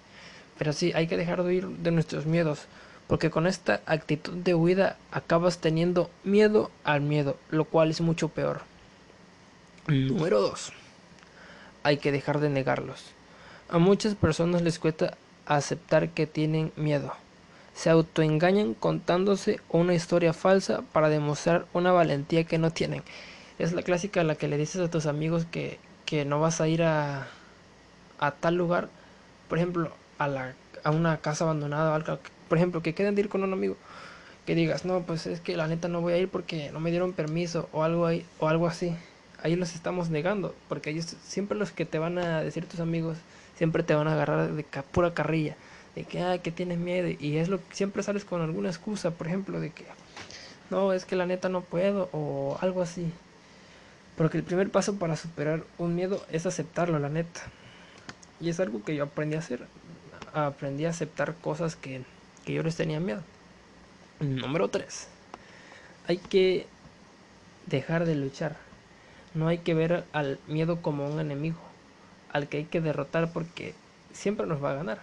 Pero 0.58 0.74
sí 0.74 0.92
hay 0.96 1.08
que 1.08 1.18
dejar 1.18 1.44
de 1.44 1.50
huir 1.50 1.68
de 1.68 1.92
nuestros 1.92 2.26
miedos 2.26 2.68
porque 3.08 3.30
con 3.30 3.48
esta 3.48 3.82
actitud 3.86 4.34
de 4.34 4.54
huida 4.54 4.98
acabas 5.12 5.60
teniendo 5.60 6.10
miedo 6.24 6.72
al 6.84 7.02
miedo, 7.02 7.38
lo 7.50 7.66
cual 7.66 7.90
es 7.90 8.02
mucho 8.02 8.30
peor. 8.30 8.62
Número 9.88 10.42
2. 10.42 10.74
Hay 11.84 11.98
que 11.98 12.12
dejar 12.12 12.40
de 12.40 12.50
negarlos. 12.50 13.06
A 13.70 13.78
muchas 13.78 14.16
personas 14.16 14.62
les 14.62 14.80
cuesta 14.80 15.18
aceptar 15.46 16.10
que 16.10 16.28
tienen 16.28 16.74
miedo. 16.76 17.14
Se 17.74 17.90
autoengañan 17.90 18.74
contándose 18.74 19.62
una 19.70 19.94
historia 19.94 20.34
falsa 20.34 20.82
para 20.92 21.10
demostrar 21.10 21.66
una 21.74 21.92
valentía 21.92 22.44
que 22.44 22.58
no 22.58 22.72
tienen. 22.72 23.04
Es 23.60 23.72
la 23.72 23.84
clásica 23.84 24.24
la 24.24 24.36
que 24.36 24.48
le 24.48 24.58
dices 24.58 24.82
a 24.82 24.90
tus 24.90 25.06
amigos 25.06 25.46
que, 25.50 25.80
que 26.06 26.26
no 26.26 26.42
vas 26.42 26.60
a 26.60 26.68
ir 26.68 26.84
a, 26.84 27.28
a 28.20 28.32
tal 28.32 28.56
lugar, 28.56 28.90
por 29.48 29.58
ejemplo, 29.58 29.92
a, 30.18 30.28
la, 30.28 30.54
a 30.84 30.92
una 30.92 31.18
casa 31.18 31.46
abandonada 31.46 31.92
o 31.92 31.94
algo 31.94 32.20
por 32.48 32.58
ejemplo, 32.58 32.82
que 32.82 32.94
queden 32.94 33.16
de 33.16 33.22
ir 33.22 33.30
con 33.30 33.44
un 33.44 33.54
amigo, 33.54 33.76
que 34.46 34.56
digas, 34.56 34.86
no, 34.86 35.02
pues 35.02 35.28
es 35.28 35.42
que 35.42 35.58
la 35.58 35.68
neta 35.68 35.88
no 35.88 36.02
voy 36.02 36.14
a 36.14 36.18
ir 36.18 36.30
porque 36.30 36.72
no 36.72 36.80
me 36.80 36.90
dieron 36.90 37.14
permiso 37.14 37.70
o 37.72 37.84
algo, 37.84 38.06
ahí, 38.06 38.26
o 38.40 38.48
algo 38.48 38.68
así. 38.68 38.96
Ahí 39.44 39.56
los 39.56 39.76
estamos 39.76 40.10
negando, 40.10 40.56
porque 40.68 40.90
ellos 40.90 41.06
siempre 41.24 41.58
los 41.58 41.72
que 41.72 41.86
te 41.86 42.00
van 42.00 42.18
a 42.18 42.42
decir 42.42 42.66
tus 42.66 42.80
amigos, 42.80 43.18
siempre 43.56 43.84
te 43.84 43.94
van 43.94 44.08
a 44.08 44.14
agarrar 44.14 44.52
de 44.54 44.64
pura 44.64 45.14
carrilla, 45.14 45.56
de 45.96 46.06
que, 46.06 46.22
ah, 46.22 46.38
que 46.40 46.52
tienes 46.52 46.78
miedo, 46.78 47.08
y 47.20 47.38
es 47.38 47.50
lo 47.50 47.58
que 47.58 47.76
siempre 47.76 48.04
sales 48.04 48.26
con 48.26 48.42
alguna 48.42 48.70
excusa, 48.70 49.12
por 49.12 49.28
ejemplo, 49.28 49.60
de 49.60 49.72
que, 49.72 49.86
no, 50.70 50.94
es 50.94 51.06
que 51.06 51.16
la 51.16 51.26
neta 51.26 51.50
no 51.50 51.62
puedo, 51.62 52.10
o 52.14 52.58
algo 52.62 52.82
así. 52.82 53.12
Porque 54.18 54.38
el 54.38 54.44
primer 54.44 54.72
paso 54.72 54.96
para 54.96 55.16
superar 55.16 55.64
un 55.78 55.96
miedo 55.96 56.26
es 56.32 56.48
aceptarlo, 56.48 56.98
la 56.98 57.10
neta. 57.10 57.42
Y 58.40 58.50
es 58.50 58.60
algo 58.60 58.84
que 58.84 58.96
yo 58.96 59.04
aprendí 59.04 59.36
a 59.36 59.40
hacer. 59.40 59.68
Aprendí 60.34 60.86
a 60.86 60.90
aceptar 60.90 61.36
cosas 61.36 61.76
que 61.76 62.02
que 62.48 62.54
yo 62.54 62.64
les 62.64 62.78
tenía 62.78 63.02
miedo. 63.02 63.22
Número 64.22 64.70
3. 64.70 65.10
Hay 66.08 66.18
que 66.18 66.66
dejar 67.66 68.06
de 68.06 68.16
luchar. 68.16 68.56
No 69.34 69.50
hay 69.50 69.58
que 69.58 69.74
ver 69.74 70.06
al 70.14 70.40
miedo 70.48 70.82
como 70.82 71.06
un 71.10 71.20
enemigo, 71.20 71.58
al 72.32 72.48
que 72.48 72.60
hay 72.60 72.64
que 72.64 72.80
derrotar 72.80 73.34
porque 73.34 73.76
siempre 74.14 74.48
nos 74.48 74.64
va 74.64 74.72
a 74.72 74.76
ganar. 74.76 75.00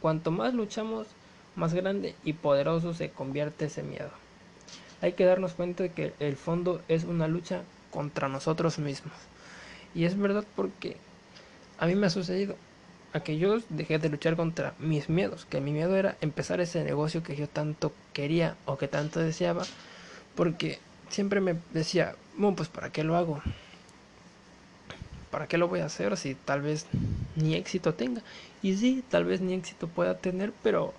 Cuanto 0.00 0.30
más 0.30 0.54
luchamos, 0.54 1.08
más 1.56 1.74
grande 1.74 2.14
y 2.24 2.32
poderoso 2.32 2.94
se 2.94 3.10
convierte 3.10 3.66
ese 3.66 3.82
miedo. 3.82 4.08
Hay 5.02 5.12
que 5.12 5.26
darnos 5.26 5.52
cuenta 5.52 5.82
de 5.82 5.92
que 5.92 6.14
el 6.20 6.38
fondo 6.38 6.80
es 6.88 7.04
una 7.04 7.28
lucha 7.28 7.64
contra 7.90 8.28
nosotros 8.30 8.78
mismos. 8.78 9.12
Y 9.94 10.06
es 10.06 10.18
verdad 10.18 10.46
porque 10.56 10.96
a 11.76 11.84
mí 11.84 11.96
me 11.96 12.06
ha 12.06 12.10
sucedido. 12.10 12.56
A 13.12 13.20
que 13.20 13.38
yo 13.38 13.58
dejé 13.68 13.98
de 13.98 14.08
luchar 14.08 14.36
contra 14.36 14.74
mis 14.78 15.08
miedos, 15.08 15.44
que 15.44 15.60
mi 15.60 15.72
miedo 15.72 15.96
era 15.96 16.16
empezar 16.20 16.60
ese 16.60 16.82
negocio 16.84 17.22
que 17.22 17.36
yo 17.36 17.48
tanto 17.48 17.92
quería 18.12 18.56
o 18.64 18.78
que 18.78 18.88
tanto 18.88 19.20
deseaba, 19.20 19.64
porque 20.34 20.78
siempre 21.10 21.40
me 21.40 21.56
decía, 21.72 22.14
bueno, 22.36 22.56
pues 22.56 22.68
¿para 22.68 22.90
qué 22.90 23.04
lo 23.04 23.16
hago? 23.16 23.42
¿Para 25.30 25.46
qué 25.46 25.58
lo 25.58 25.68
voy 25.68 25.80
a 25.80 25.86
hacer 25.86 26.16
si 26.16 26.34
tal 26.34 26.62
vez 26.62 26.86
ni 27.36 27.54
éxito 27.54 27.94
tenga? 27.94 28.22
Y 28.62 28.76
sí, 28.76 29.02
tal 29.10 29.24
vez 29.24 29.40
ni 29.40 29.54
éxito 29.54 29.88
pueda 29.88 30.18
tener, 30.18 30.52
pero 30.62 30.94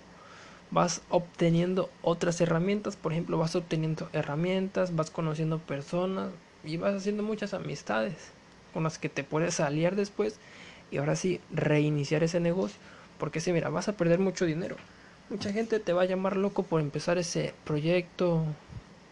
vas 0.70 1.02
obteniendo 1.08 1.88
otras 2.02 2.40
herramientas, 2.40 2.96
por 2.96 3.12
ejemplo, 3.12 3.38
vas 3.38 3.54
obteniendo 3.54 4.08
herramientas, 4.12 4.94
vas 4.94 5.10
conociendo 5.10 5.58
personas 5.58 6.30
y 6.64 6.76
vas 6.76 6.94
haciendo 6.94 7.22
muchas 7.22 7.54
amistades 7.54 8.16
con 8.72 8.82
las 8.82 8.98
que 8.98 9.08
te 9.08 9.22
puedes 9.22 9.60
aliar 9.60 9.94
después 9.94 10.36
y 10.90 10.98
ahora 10.98 11.16
sí 11.16 11.40
reiniciar 11.52 12.22
ese 12.22 12.40
negocio, 12.40 12.78
porque 13.18 13.40
si 13.40 13.52
mira, 13.52 13.70
vas 13.70 13.88
a 13.88 13.96
perder 13.96 14.18
mucho 14.18 14.44
dinero. 14.44 14.76
Mucha 15.30 15.52
gente 15.52 15.80
te 15.80 15.92
va 15.92 16.02
a 16.02 16.06
llamar 16.06 16.36
loco 16.36 16.64
por 16.64 16.80
empezar 16.80 17.18
ese 17.18 17.54
proyecto 17.64 18.44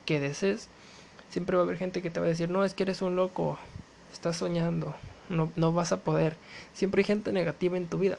que 0.05 0.21
desees. 0.21 0.69
Siempre 1.31 1.57
va 1.57 1.63
a 1.63 1.65
haber 1.65 1.79
gente 1.79 2.03
que 2.03 2.11
te 2.11 2.21
va 2.21 2.27
a 2.27 2.29
decir, 2.29 2.51
no, 2.51 2.65
es 2.65 2.75
que 2.75 2.83
eres 2.83 3.01
un 3.01 3.17
loco, 3.17 3.59
estás 4.13 4.37
soñando, 4.37 4.95
no, 5.29 5.51
no 5.57 5.73
vas 5.73 5.93
a 5.93 6.01
poder. 6.01 6.37
Siempre 6.75 7.01
hay 7.01 7.05
gente 7.05 7.33
negativa 7.33 7.77
en 7.77 7.87
tu 7.87 7.99
vida. 7.99 8.19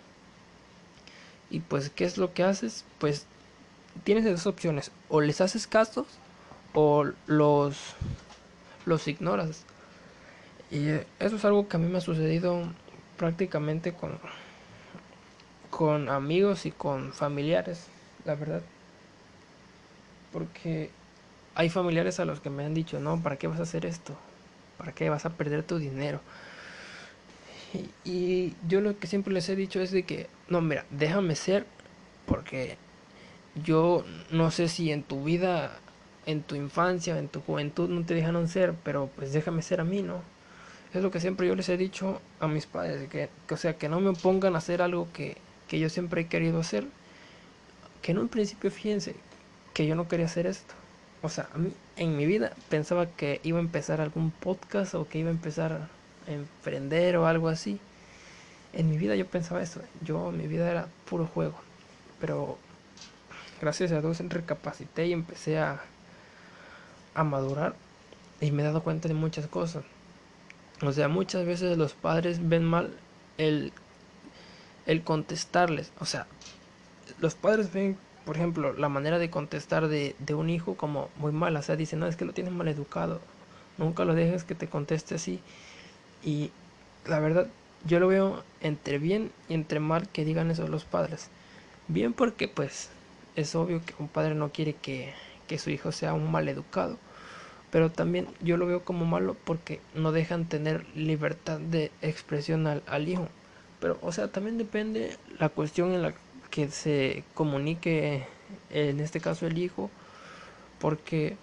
Y 1.52 1.60
pues, 1.60 1.92
¿qué 1.92 2.06
es 2.06 2.18
lo 2.18 2.34
que 2.34 2.44
haces? 2.44 2.84
Pues 2.98 3.28
tienes 4.04 4.26
dos 4.26 4.48
opciones, 4.48 4.92
o 5.10 5.22
les 5.22 5.40
haces 5.40 5.68
caso 5.68 6.08
o 6.74 7.06
los, 7.28 7.78
los 8.86 9.08
ignoras. 9.08 9.64
Y 10.72 10.88
eso 11.20 11.36
es 11.36 11.46
algo 11.46 11.68
que 11.68 11.78
a 11.78 11.80
mí 11.80 11.88
me 11.88 12.00
ha 12.00 12.02
sucedido 12.02 12.64
prácticamente 13.18 13.94
con, 13.94 14.20
con 15.70 16.10
amigos 16.10 16.66
y 16.66 16.72
con 16.72 17.14
familiares, 17.14 17.88
la 18.26 18.36
verdad. 18.36 18.62
Porque 20.32 20.90
hay 21.56 21.70
familiares 21.70 22.20
a 22.20 22.26
los 22.26 22.40
que 22.40 22.50
me 22.50 22.66
han 22.66 22.74
dicho, 22.74 23.00
no, 23.00 23.22
¿para 23.22 23.38
qué 23.38 23.48
vas 23.48 23.60
a 23.60 23.64
hacer 23.64 23.86
esto? 23.86 24.16
¿Para 24.78 24.92
qué 24.92 25.10
vas 25.10 25.26
a 25.26 25.32
perder 25.32 25.64
tu 25.64 25.78
dinero? 25.78 26.22
Y, 28.04 28.54
yo 28.68 28.82
lo 28.82 28.98
que 29.00 29.08
siempre 29.08 29.34
les 29.34 29.50
he 29.50 29.56
dicho 29.56 29.82
es 29.82 29.92
de 29.92 30.04
que, 30.04 30.28
no, 30.48 30.62
mira, 30.62 30.86
déjame 30.92 31.36
ser 31.36 31.66
porque 32.28 32.78
yo 33.64 34.06
no 34.32 34.52
sé 34.52 34.68
si 34.68 34.92
en 34.92 35.04
tu 35.04 35.24
vida, 35.24 35.80
en 36.26 36.44
tu 36.44 36.56
infancia, 36.56 37.18
en 37.18 37.30
tu 37.30 37.42
juventud 37.42 37.90
no 37.90 38.06
te 38.06 38.14
dejaron 38.14 38.48
ser, 38.48 38.76
pero 38.84 39.10
pues 39.16 39.34
déjame 39.34 39.62
ser 39.62 39.82
a 39.82 39.84
mí, 39.84 40.02
¿no? 40.02 40.22
Es 40.94 41.02
lo 41.02 41.10
que 41.10 41.20
siempre 41.20 41.48
yo 41.48 41.56
les 41.56 41.70
he 41.70 41.78
dicho 41.78 42.22
a 42.40 42.48
mis 42.48 42.68
padres, 42.68 43.10
que, 43.10 43.30
o 43.50 43.58
sea, 43.58 43.78
que 43.78 43.90
no 43.90 44.00
me 44.00 44.14
pongan 44.14 44.54
a 44.56 44.60
hacer 44.60 44.82
algo 44.82 45.08
que, 45.12 45.38
que 45.68 45.80
yo 45.80 45.90
siempre 45.90 46.22
he 46.22 46.28
querido 46.28 46.60
hacer. 46.60 46.86
Que 48.04 48.12
en 48.12 48.20
un 48.20 48.28
principio, 48.28 48.70
fíjense, 48.70 49.16
que 49.74 49.88
yo 49.88 49.96
no 49.96 50.08
quería 50.08 50.28
hacer 50.28 50.46
esto. 50.46 50.76
O 51.24 51.30
sea, 51.30 51.48
a 51.54 51.58
mí, 51.58 51.74
en 51.96 52.16
mi 52.16 52.26
vida 52.26 52.54
pensaba 52.70 53.08
que 53.08 53.40
iba 53.44 53.58
a 53.58 53.62
empezar 53.62 54.02
algún 54.02 54.30
podcast 54.30 54.94
o 54.94 55.08
que 55.08 55.20
iba 55.20 55.30
a 55.30 55.32
empezar 55.32 55.72
a 55.72 55.90
emprender 56.32 57.18
o 57.18 57.26
algo 57.26 57.48
así. 57.48 57.80
En 58.74 58.90
mi 58.90 58.98
vida 58.98 59.16
yo 59.16 59.26
pensaba 59.26 59.64
eso. 59.64 59.82
Yo, 60.02 60.32
mi 60.32 60.48
vida 60.48 60.70
era 60.70 60.88
puro 61.10 61.26
juego. 61.26 61.56
Pero 62.20 62.58
gracias 63.62 63.92
a 63.94 64.02
Dios 64.02 64.20
recapacité 64.20 65.08
y 65.08 65.14
empecé 65.14 65.58
a, 65.58 65.82
a 67.16 67.24
madurar 67.24 67.74
y 68.42 68.52
me 68.52 68.62
he 68.62 68.66
dado 68.66 68.84
cuenta 68.84 69.08
de 69.08 69.14
muchas 69.14 69.48
cosas. 69.48 69.84
O 70.82 70.92
sea, 70.92 71.08
muchas 71.08 71.46
veces 71.46 71.78
los 71.78 71.94
padres 71.94 72.48
ven 72.48 72.64
mal 72.64 72.94
el, 73.38 73.72
el 74.86 75.04
contestarles. 75.04 75.92
O 76.00 76.06
sea, 76.06 76.28
los 77.20 77.36
padres 77.36 77.72
ven, 77.72 77.98
por 78.26 78.36
ejemplo, 78.36 78.74
la 78.74 78.90
manera 78.90 79.20
de 79.20 79.30
contestar 79.30 79.88
de, 79.88 80.16
de 80.20 80.34
un 80.34 80.50
hijo 80.50 80.76
como 80.76 81.10
muy 81.18 81.32
mala. 81.32 81.60
O 81.60 81.64
sea, 81.64 81.76
dicen, 81.76 82.00
no, 82.00 82.08
es 82.08 82.16
que 82.16 82.26
lo 82.26 82.34
tienes 82.34 82.54
mal 82.54 82.68
educado. 82.68 83.22
Nunca 83.78 84.06
lo 84.06 84.14
dejes 84.14 84.44
que 84.44 84.56
te 84.56 84.68
conteste 84.68 85.16
así. 85.16 85.40
Y 86.24 86.52
la 87.06 87.20
verdad, 87.20 87.48
yo 87.86 88.00
lo 88.00 88.08
veo 88.08 88.44
entre 88.62 88.98
bien 88.98 89.32
y 89.50 89.54
entre 89.54 89.80
mal 89.80 90.08
que 90.10 90.26
digan 90.26 90.52
eso 90.52 90.68
los 90.68 90.86
padres. 90.86 91.30
Bien 91.88 92.14
porque 92.14 92.48
pues 92.48 92.90
es 93.36 93.56
obvio 93.56 93.82
que 93.86 93.94
un 94.00 94.08
padre 94.08 94.36
no 94.36 94.52
quiere 94.52 94.74
que, 94.74 95.14
que 95.48 95.58
su 95.58 95.70
hijo 95.70 95.92
sea 95.92 96.14
un 96.14 96.32
mal 96.32 96.48
educado. 96.48 96.98
Pero 97.74 97.90
también 97.90 98.28
yo 98.40 98.56
lo 98.56 98.68
veo 98.68 98.84
como 98.84 99.04
malo 99.04 99.36
porque 99.46 99.82
no 99.96 100.12
dejan 100.12 100.46
tener 100.46 100.86
libertad 100.96 101.60
de 101.60 101.90
expresión 102.04 102.68
al, 102.68 103.10
hijo. 103.10 103.28
Pero, 103.80 103.98
o 104.04 104.12
sea, 104.12 104.28
también 104.28 104.60
depende 104.60 105.18
la 105.40 105.50
cuestión 105.50 105.92
en 105.92 106.04
la 106.04 106.14
que 106.52 106.70
se 106.70 107.24
comunique, 107.34 108.28
en 108.70 109.00
este 109.00 109.20
caso 109.20 109.48
el 109.48 109.58
hijo, 109.58 109.90
porque 110.80 111.36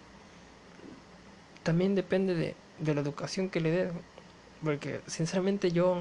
también 1.64 1.96
depende 1.96 2.36
de, 2.36 2.54
de 2.78 2.94
la 2.94 3.00
educación 3.00 3.50
que 3.50 3.60
le 3.60 3.72
dé. 3.72 3.90
Porque, 4.62 5.00
sinceramente, 5.08 5.72
yo, 5.72 5.96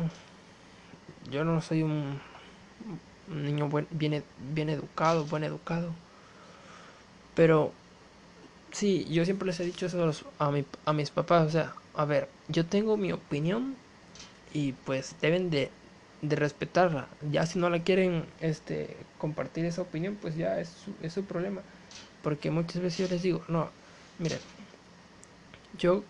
yo 1.31 1.43
no 1.43 1.59
soy 1.59 1.81
un, 1.81 2.21
un 3.31 3.45
niño 3.45 3.67
buen, 3.67 3.87
bien, 3.89 4.23
bien 4.53 4.69
educado, 4.69 5.25
buen 5.25 5.43
educado. 5.43 5.91
Pero 7.33 7.73
sí, 8.71 9.05
yo 9.09 9.25
siempre 9.25 9.47
les 9.47 9.59
he 9.59 9.65
dicho 9.65 9.85
eso 9.85 10.01
a, 10.01 10.05
los, 10.05 10.25
a, 10.37 10.51
mi, 10.51 10.65
a 10.85 10.93
mis 10.93 11.09
papás. 11.09 11.47
O 11.47 11.49
sea, 11.49 11.73
a 11.95 12.05
ver, 12.05 12.29
yo 12.47 12.65
tengo 12.65 12.97
mi 12.97 13.11
opinión 13.11 13.75
y 14.53 14.73
pues 14.73 15.15
deben 15.21 15.49
de, 15.49 15.69
de 16.21 16.35
respetarla. 16.35 17.07
Ya 17.31 17.45
si 17.45 17.59
no 17.59 17.69
la 17.69 17.79
quieren 17.79 18.25
este, 18.41 18.95
compartir 19.17 19.65
esa 19.65 19.81
opinión, 19.81 20.17
pues 20.21 20.35
ya 20.35 20.59
es 20.59 20.69
su, 20.69 20.93
es 21.05 21.13
su 21.13 21.23
problema. 21.25 21.61
Porque 22.23 22.51
muchas 22.51 22.81
veces 22.81 22.99
yo 22.99 23.07
les 23.07 23.23
digo, 23.23 23.43
no, 23.47 23.69
miren, 24.17 24.39
yo 25.77 26.03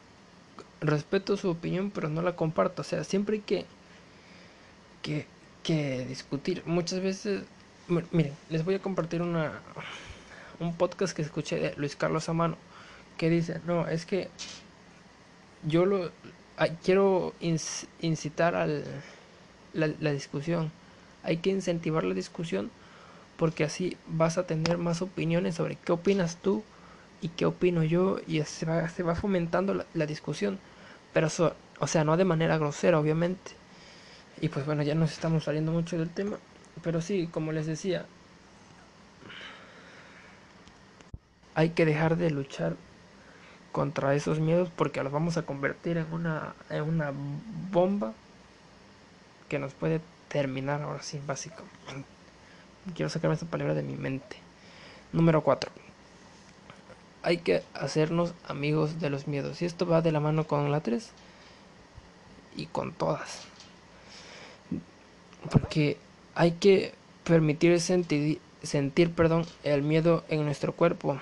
respeto 0.81 1.37
su 1.37 1.49
opinión, 1.49 1.91
pero 1.91 2.09
no 2.09 2.21
la 2.21 2.35
comparto. 2.35 2.81
O 2.81 2.85
sea, 2.85 3.03
siempre 3.03 3.37
hay 3.37 3.41
que, 3.41 3.65
que, 5.01 5.25
que 5.63 6.05
discutir. 6.05 6.63
Muchas 6.65 7.01
veces, 7.01 7.43
miren, 8.11 8.33
les 8.49 8.65
voy 8.65 8.75
a 8.75 8.79
compartir 8.79 9.21
una, 9.21 9.61
un 10.59 10.75
podcast 10.75 11.15
que 11.15 11.21
escuché 11.21 11.59
de 11.59 11.73
Luis 11.77 11.95
Carlos 11.95 12.29
Amano 12.29 12.57
que 13.17 13.29
dice, 13.29 13.59
no, 13.65 13.87
es 13.87 14.05
que 14.05 14.29
yo 15.63 15.85
lo 15.85 16.11
quiero 16.83 17.33
incitar 18.01 18.55
al 18.55 18.85
la, 19.73 20.11
discusión. 20.11 20.71
Hay 21.23 21.37
que 21.37 21.49
incentivar 21.49 22.03
la 22.03 22.13
discusión 22.13 22.71
porque 23.37 23.63
así 23.63 23.97
vas 24.07 24.37
a 24.37 24.47
tener 24.47 24.77
más 24.77 25.01
opiniones 25.01 25.55
sobre 25.55 25.75
qué 25.75 25.91
opinas 25.91 26.37
tú 26.37 26.63
y 27.21 27.29
qué 27.29 27.45
opino 27.45 27.83
yo 27.83 28.19
y 28.27 28.41
se 28.43 28.65
va, 28.65 28.87
se 28.89 29.03
va 29.03 29.15
fomentando 29.15 29.85
la, 29.93 30.05
discusión. 30.05 30.59
Pero 31.13 31.27
eso, 31.27 31.53
o 31.79 31.87
sea, 31.87 32.03
no 32.03 32.17
de 32.17 32.25
manera 32.25 32.57
grosera, 32.57 32.99
obviamente. 32.99 33.51
Y 34.41 34.49
pues 34.49 34.65
bueno, 34.65 34.83
ya 34.83 34.95
nos 34.95 35.11
estamos 35.11 35.43
saliendo 35.43 35.71
mucho 35.71 35.97
del 35.97 36.09
tema. 36.09 36.37
Pero 36.83 37.01
sí, 37.01 37.27
como 37.27 37.51
les 37.51 37.65
decía, 37.65 38.05
hay 41.56 41.70
que 41.70 41.86
dejar 41.86 42.18
de 42.18 42.32
luchar 42.32 42.75
contra 43.72 44.15
esos 44.15 44.39
miedos 44.39 44.70
porque 44.75 45.03
los 45.03 45.12
vamos 45.12 45.38
a 45.38 45.44
convertir 45.44 45.98
en 45.98 46.12
una, 46.12 46.53
en 46.70 46.84
una 46.84 47.12
bomba 47.72 48.13
que 49.48 49.60
nos 49.60 49.74
puede 49.74 50.01
terminar 50.27 50.82
ahora 50.82 51.01
sí, 51.01 51.20
básicamente. 51.25 52.08
Quiero 52.96 53.10
sacarme 53.10 53.34
esta 53.34 53.46
palabra 53.46 53.74
de 53.74 53.84
mi 53.84 53.96
mente. 53.96 54.38
Número 55.12 55.44
4. 55.44 55.72
Hay 57.24 57.39
que 57.39 57.63
hacernos 57.74 58.34
amigos 58.48 59.00
de 59.00 59.10
los 59.10 59.27
miedos. 59.27 59.62
Y 59.62 59.65
esto 59.65 59.86
va 59.86 60.01
de 60.01 60.12
la 60.12 60.20
mano 60.20 60.46
con 60.46 60.72
la 60.72 60.82
3 60.82 61.10
y 62.56 62.68
con 62.68 62.94
todas. 62.94 63.44
Porque 65.51 65.98
hay 66.36 66.51
que 66.53 66.94
permitir 67.24 67.79
sentir, 67.82 68.39
sentir 68.63 69.12
perdón, 69.12 69.46
el 69.63 69.82
miedo 69.82 70.24
en 70.29 70.46
nuestro 70.46 70.74
cuerpo 70.74 71.20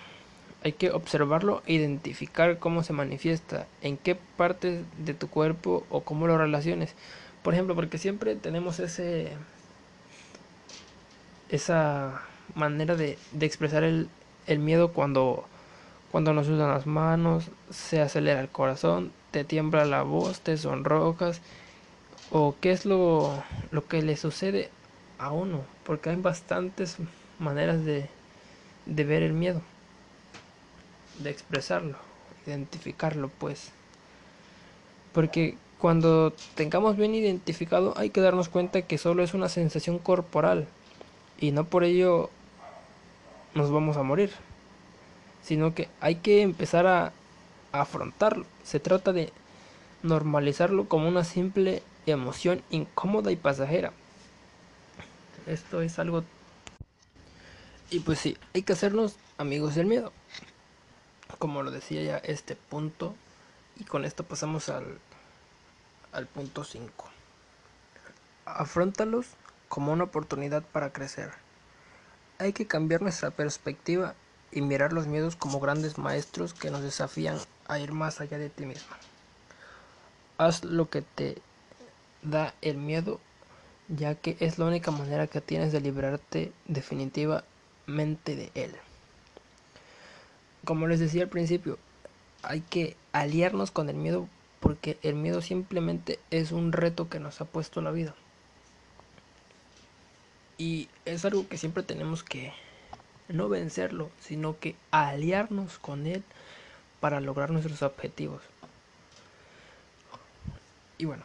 hay 0.68 0.74
que 0.74 0.92
observarlo 0.92 1.64
e 1.66 1.74
identificar 1.74 2.60
cómo 2.60 2.84
se 2.84 2.92
manifiesta, 2.92 3.68
en 3.82 3.96
qué 3.96 4.16
partes 4.16 4.84
de 4.98 5.14
tu 5.14 5.30
cuerpo 5.30 5.86
o 5.90 6.02
cómo 6.02 6.28
lo 6.28 6.38
relaciones. 6.38 6.94
Por 7.42 7.54
ejemplo, 7.54 7.74
porque 7.74 7.98
siempre 7.98 8.36
tenemos 8.36 8.80
ese 8.80 9.32
esa 11.50 12.22
manera 12.54 12.98
de, 12.98 13.18
de 13.32 13.46
expresar 13.46 13.84
el, 13.84 14.10
el, 14.48 14.60
miedo 14.60 14.92
cuando, 14.92 15.46
cuando 16.12 16.34
nos 16.34 16.48
sudan 16.48 16.70
las 16.70 16.86
manos, 16.86 17.46
se 17.70 18.02
acelera 18.02 18.42
el 18.42 18.50
corazón, 18.50 19.14
te 19.32 19.46
tiembla 19.46 19.86
la 19.86 20.02
voz, 20.04 20.42
te 20.42 20.58
sonrojas, 20.58 21.40
o 22.30 22.56
qué 22.60 22.72
es 22.72 22.86
lo, 22.86 23.42
lo 23.72 23.88
que 23.88 24.02
le 24.02 24.18
sucede 24.18 24.70
a 25.18 25.32
uno, 25.32 25.62
porque 25.86 26.10
hay 26.10 26.18
bastantes 26.18 26.98
maneras 27.40 27.86
de, 27.86 28.10
de 28.86 29.04
ver 29.06 29.24
el 29.24 29.32
miedo 29.32 29.62
de 31.20 31.30
expresarlo, 31.30 31.98
identificarlo, 32.46 33.30
pues. 33.40 33.72
Porque 35.14 35.58
Cuando 35.80 36.34
tengamos 36.56 36.98
bien 36.98 37.14
identificado 37.14 37.94
hay 37.98 38.10
que 38.10 38.20
darnos 38.20 38.50
cuenta 38.50 38.82
que 38.82 38.98
solo 38.98 39.22
es 39.22 39.36
una 39.36 39.48
sensación 39.48 40.00
corporal 40.00 40.68
y 41.40 41.52
no 41.52 41.66
por 41.66 41.84
ello 41.84 42.32
nos 43.54 43.72
vamos 43.72 43.96
a 43.98 44.04
morir, 44.04 44.32
sino 45.44 45.76
que 45.76 45.88
hay 46.00 46.16
que 46.16 46.42
empezar 46.42 46.88
a, 46.88 47.14
afrontarlo. 47.72 48.46
Se 48.64 48.80
trata 48.80 49.14
de 49.14 49.32
normalizarlo 50.02 50.88
como 50.88 51.08
una 51.08 51.24
simple 51.24 51.84
emoción 52.06 52.64
incómoda 52.72 53.32
y 53.32 53.36
pasajera. 53.36 53.92
Esto 55.46 55.82
es 55.82 56.00
algo... 56.00 56.24
Y 57.92 58.00
pues 58.00 58.20
sí, 58.20 58.38
hay 58.54 58.64
que 58.64 58.74
hacernos 58.74 59.18
amigos 59.38 59.76
del 59.76 59.86
miedo. 59.86 60.12
Como 61.40 61.64
lo 61.64 61.72
decía 61.72 62.04
ya 62.04 62.18
este 62.18 62.56
punto. 62.56 63.16
Y 63.78 63.84
con 63.84 64.06
esto 64.06 64.24
pasamos 64.24 64.70
al, 64.70 65.00
al 66.12 66.26
punto 66.26 66.64
5. 66.64 67.10
Afrontalos 68.46 69.28
como 69.68 69.92
una 69.92 70.06
oportunidad 70.06 70.64
para 70.64 70.92
crecer. 70.92 71.32
Hay 72.40 72.54
que 72.54 72.68
cambiar 72.68 73.02
nuestra 73.02 73.32
perspectiva 73.32 74.16
y 74.52 74.62
mirar 74.62 74.94
los 74.94 75.08
miedos 75.08 75.36
como 75.36 75.60
grandes 75.60 75.98
maestros 75.98 76.54
que 76.54 76.72
nos 76.72 76.82
desafían 76.82 77.38
a 77.68 77.80
ir 77.80 77.92
más 77.92 78.22
allá 78.22 78.38
de 78.38 78.50
ti 78.50 78.66
mismo. 78.66 78.96
Haz 80.38 80.64
lo 80.64 80.90
que 80.90 81.02
te 81.02 81.42
da 82.22 82.54
el 82.62 82.78
miedo, 82.78 83.20
ya 83.88 84.16
que 84.16 84.38
es 84.40 84.58
la 84.60 84.66
única 84.66 84.92
manera 84.92 85.28
que 85.28 85.42
tienes 85.42 85.72
de 85.72 85.82
librarte 85.82 86.52
definitivamente 86.66 88.36
de 88.36 88.52
él. 88.56 88.76
Como 90.68 90.88
les 90.88 91.00
decía 91.00 91.24
al 91.24 91.30
principio, 91.30 91.80
hay 92.44 92.60
que 92.60 92.98
aliarnos 93.14 93.72
con 93.72 93.88
el 93.88 93.96
miedo 93.96 94.28
porque 94.60 94.98
el 95.02 95.16
miedo 95.16 95.42
simplemente 95.42 96.20
es 96.30 96.52
un 96.52 96.74
reto 96.74 97.08
que 97.08 97.22
nos 97.22 97.40
ha 97.40 97.46
puesto 97.46 97.80
la 97.80 97.92
vida. 97.92 98.14
Y 100.58 100.90
es 101.06 101.24
algo 101.24 101.48
que 101.48 101.58
siempre 101.58 101.84
tenemos 101.84 102.22
que 102.22 102.52
no 103.30 103.48
vencerlo, 103.48 104.12
sino 104.20 104.60
que 104.60 104.76
aliarnos 104.92 105.80
con 105.80 106.06
él 106.06 106.22
para 107.00 107.22
lograr 107.22 107.50
nuestros 107.50 107.82
objetivos. 107.82 108.42
Y 110.98 111.06
bueno, 111.06 111.24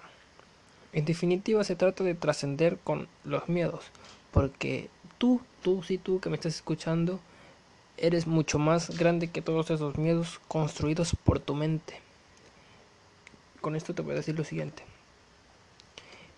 en 0.92 1.04
definitiva 1.04 1.64
se 1.64 1.74
trata 1.74 2.04
de 2.04 2.14
trascender 2.14 2.78
con 2.78 3.08
los 3.24 3.48
miedos, 3.48 3.86
porque 4.30 4.88
tú, 5.18 5.40
tú, 5.64 5.82
sí, 5.82 5.98
tú 5.98 6.20
que 6.20 6.30
me 6.30 6.36
estás 6.36 6.54
escuchando, 6.54 7.18
eres 7.96 8.26
mucho 8.26 8.58
más 8.58 8.96
grande 8.96 9.30
que 9.30 9.42
todos 9.42 9.70
esos 9.70 9.96
miedos 9.96 10.40
construidos 10.48 11.16
por 11.24 11.40
tu 11.40 11.54
mente. 11.54 12.00
Con 13.60 13.76
esto 13.76 13.94
te 13.94 14.02
voy 14.02 14.12
a 14.12 14.16
decir 14.16 14.36
lo 14.36 14.44
siguiente. 14.44 14.82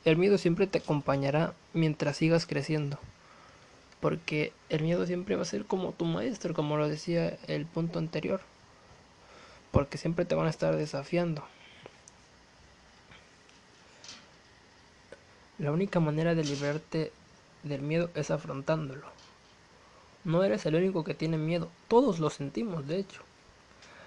El 0.05 0.19
miedo 0.19 0.37
siempre 0.37 0.67
te 0.67 0.79
acompañará 0.79 1.55
mientras 1.73 2.19
sigas 2.19 2.47
creciendo. 2.47 2.99
Porque 4.01 4.53
el 4.69 4.83
miedo 4.83 5.07
siempre 5.07 5.35
va 5.35 5.43
a 5.43 5.47
ser 5.47 5.65
como 5.65 5.93
tu 5.93 6.05
maestro, 6.05 6.53
como 6.53 6.77
lo 6.77 6.89
decía 6.89 7.39
el 7.47 7.65
punto 7.65 7.99
anterior. 7.99 8.43
Porque 9.71 9.97
siempre 9.97 10.27
te 10.27 10.35
van 10.35 10.47
a 10.47 10.51
estar 10.51 10.77
desafiando. 10.77 11.43
La 15.59 15.73
única 15.73 16.01
manera 16.01 16.35
de 16.35 16.45
librarte 16.45 17.13
del 17.63 17.81
miedo 17.81 18.11
es 18.15 18.31
afrontándolo. 18.31 19.07
No 20.25 20.43
eres 20.43 20.65
el 20.67 20.75
único 20.75 21.05
que 21.05 21.15
tiene 21.15 21.37
miedo, 21.37 21.71
todos 21.89 22.19
lo 22.19 22.31
sentimos, 22.31 22.87
de 22.87 22.99
hecho. 22.99 23.23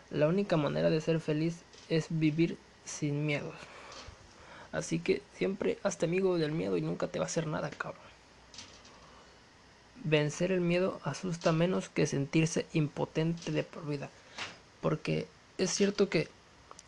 La 0.10 0.28
única 0.28 0.58
manera 0.58 0.90
de 0.90 1.02
ser 1.02 1.20
feliz 1.20 1.62
es 1.90 2.08
vivir 2.10 2.58
sin 2.86 3.26
miedos. 3.26 3.56
Así 4.72 5.00
que 5.00 5.22
siempre 5.36 5.78
hazte 5.84 6.06
amigo 6.06 6.38
del 6.38 6.52
miedo 6.52 6.78
y 6.78 6.82
nunca 6.82 7.08
te 7.08 7.20
va 7.20 7.26
a 7.26 7.28
hacer 7.28 7.48
nada, 7.48 7.70
cabrón. 7.70 8.02
Vencer 10.04 10.52
el 10.52 10.62
miedo 10.62 11.00
asusta 11.04 11.52
menos 11.52 11.90
que 11.90 12.08
sentirse 12.08 12.66
impotente 12.74 13.52
de 13.52 13.64
por 13.64 13.86
vida. 13.86 14.10
Porque 14.82 15.28
es 15.58 15.72
cierto 15.72 16.10
que 16.10 16.28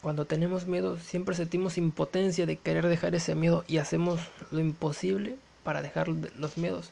cuando 0.01 0.25
tenemos 0.25 0.65
miedo 0.65 0.97
siempre 0.97 1.35
sentimos 1.35 1.77
impotencia 1.77 2.45
de 2.45 2.57
querer 2.57 2.87
dejar 2.87 3.15
ese 3.15 3.35
miedo 3.35 3.65
y 3.67 3.77
hacemos 3.77 4.21
lo 4.51 4.59
imposible 4.59 5.35
para 5.63 5.81
dejar 5.81 6.07
los 6.07 6.57
miedos. 6.57 6.91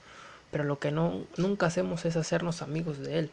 Pero 0.52 0.64
lo 0.64 0.80
que 0.80 0.92
no, 0.92 1.26
nunca 1.38 1.66
hacemos 1.66 2.06
es 2.06 2.16
hacernos 2.16 2.62
amigos 2.62 3.00
de 3.00 3.20
él. 3.20 3.32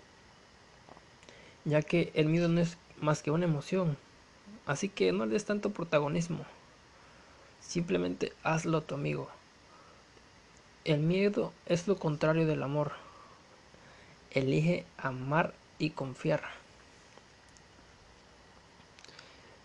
Ya 1.65 1.83
que 1.83 2.13
el 2.15 2.27
miedo 2.27 2.49
no 2.49 2.61
es 2.61 2.77
más 3.01 3.23
que 3.23 3.31
una 3.31 3.45
emoción. 3.45 3.97
Así 4.67 4.89
que 4.89 5.13
no 5.13 5.27
le 5.27 5.35
des 5.35 5.45
tanto 5.45 5.71
protagonismo. 5.71 6.45
Simplemente 7.61 8.33
hazlo 8.43 8.83
tu 8.83 8.95
amigo. 8.95 9.29
El 10.85 11.01
miedo 11.01 11.53
es 11.67 11.89
lo 11.89 11.97
contrario 11.97 12.47
del 12.47 12.63
amor. 12.63 12.93
Elige 14.31 14.85
amar 14.99 15.55
y 15.79 15.91
confiar. 15.91 16.43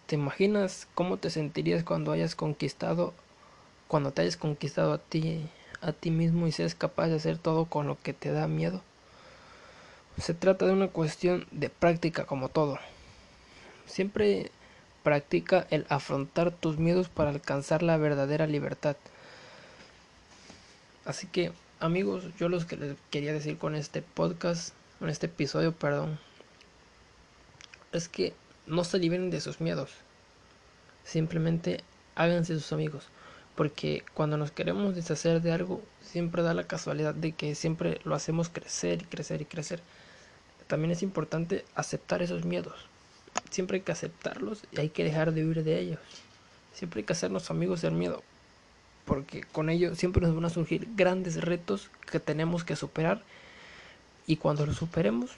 ¿Te 0.06 0.16
imaginas 0.16 0.88
cómo 0.96 1.18
te 1.18 1.30
sentirías 1.30 1.84
cuando 1.84 2.12
hayas 2.12 2.36
conquistado, 2.36 3.14
cuando 3.88 4.12
te 4.12 4.24
hayas 4.24 4.38
conquistado 4.38 4.94
a 4.94 4.98
ti, 4.98 5.48
a 5.82 5.92
ti 5.92 6.12
mismo 6.12 6.48
y 6.48 6.52
seas 6.52 6.76
capaz 6.76 7.08
de 7.08 7.15
hacer 7.15 7.38
todo 7.38 7.65
con 7.65 7.88
lo 7.88 7.98
que 8.02 8.13
te 8.13 8.32
da 8.32 8.48
miedo? 8.48 8.82
Se 10.18 10.34
trata 10.34 10.65
de 10.65 10.74
una 10.74 10.89
cuestión 10.89 11.48
de 11.52 11.70
práctica 11.70 12.26
como 12.26 12.50
todo. 12.50 12.80
Siempre 13.86 14.52
Practica 15.04 15.65
el 15.70 15.86
afrontar 15.88 16.52
tus 16.52 16.78
miedos 16.78 17.08
para 17.08 17.30
alcanzar 17.30 17.84
la 17.84 17.96
verdadera 17.96 18.48
libertad. 18.48 18.98
Así 21.06 21.26
que, 21.26 21.54
amigos, 21.80 22.26
yo 22.38 22.50
los 22.50 22.65
que 22.65 22.76
les 22.76 22.98
quería 23.10 23.32
decir 23.32 23.58
con 23.58 23.76
este 23.76 24.02
podcast, 24.02 24.74
con 25.00 25.10
este 25.10 25.28
episodio, 25.28 25.72
perdón, 25.72 26.20
es 27.94 28.10
que 28.10 28.34
no 28.68 28.84
se 28.84 29.00
liberen 29.00 29.30
de 29.30 29.39
sus 29.39 29.62
miedos. 29.62 29.92
Simplemente 31.06 31.82
háganse 32.15 32.56
sus 32.56 32.74
amigos. 32.74 33.08
Porque 33.60 34.04
cuando 34.13 34.38
nos 34.38 34.52
queremos 34.52 34.95
deshacer 34.95 35.41
de 35.41 35.52
algo, 35.52 35.82
siempre 36.02 36.43
da 36.43 36.54
la 36.54 36.63
casualidad 36.63 37.13
de 37.13 37.34
que 37.34 37.56
siempre 37.56 38.00
lo 38.06 38.15
hacemos 38.15 38.48
crecer 38.48 39.02
y 39.02 39.06
crecer 39.06 39.41
y 39.41 39.45
crecer. 39.45 39.82
También 40.67 40.91
es 40.91 41.04
importante 41.04 41.65
aceptar 41.76 42.22
esos 42.22 42.45
miedos 42.45 42.89
siempre 43.50 43.78
hay 43.78 43.82
que 43.82 43.91
aceptarlos 43.91 44.63
y 44.72 44.80
hay 44.80 44.89
que 44.89 45.04
dejar 45.04 45.34
de 45.34 45.45
huir 45.45 45.63
de 45.63 45.80
ellos. 45.80 46.00
Siempre 46.74 47.00
hay 47.00 47.06
que 47.06 47.13
hacernos 47.13 47.50
amigos 47.52 47.82
del 47.82 47.93
miedo, 47.93 48.24
porque 49.06 49.43
con 49.43 49.69
ello 49.69 49.95
siempre 49.95 50.26
nos 50.26 50.36
van 50.36 50.45
a 50.45 50.50
surgir 50.50 50.88
grandes 50.95 51.41
retos 51.41 51.89
que 52.12 52.19
tenemos 52.19 52.63
que 52.63 52.76
superar 52.76 53.22
y 54.28 54.38
cuando 54.38 54.65
los 54.65 54.78
superemos 54.78 55.32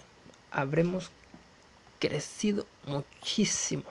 habremos 0.51 1.09
crecido 1.99 2.65
muchísimo. 2.85 3.85